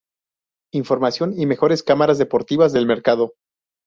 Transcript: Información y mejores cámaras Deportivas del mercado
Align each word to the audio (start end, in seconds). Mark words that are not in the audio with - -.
Información 0.73 1.35
y 1.39 1.45
mejores 1.45 1.83
cámaras 1.83 2.17
Deportivas 2.17 2.73
del 2.73 2.87
mercado 2.87 3.33